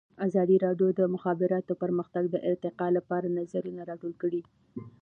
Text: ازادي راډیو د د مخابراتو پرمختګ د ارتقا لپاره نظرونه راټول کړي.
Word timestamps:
ازادي 0.27 0.55
راډیو 0.65 0.89
د 0.91 0.97
د 0.99 1.01
مخابراتو 1.15 1.73
پرمختګ 1.83 2.23
د 2.29 2.35
ارتقا 2.49 2.87
لپاره 2.97 3.33
نظرونه 3.39 3.81
راټول 3.89 4.13
کړي. 4.21 4.41